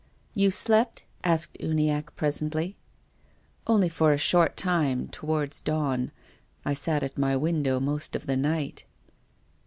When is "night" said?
8.35-8.85